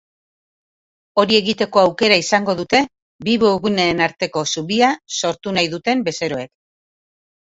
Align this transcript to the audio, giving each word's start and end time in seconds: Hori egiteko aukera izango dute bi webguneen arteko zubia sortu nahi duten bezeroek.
Hori 1.23 1.35
egiteko 1.39 1.81
aukera 1.81 2.15
izango 2.21 2.55
dute 2.61 2.79
bi 3.27 3.35
webguneen 3.43 4.01
arteko 4.05 4.43
zubia 4.53 4.89
sortu 5.19 5.53
nahi 5.59 5.69
duten 5.75 6.01
bezeroek. 6.09 6.51